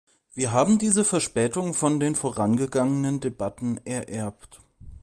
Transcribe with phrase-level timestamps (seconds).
[0.33, 4.59] Wir haben diese Verspätung von den vorangegangenen Debatten ererbt.